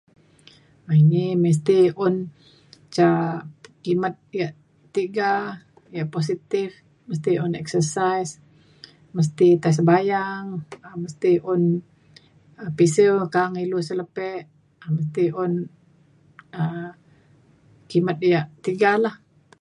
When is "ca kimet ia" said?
2.95-4.55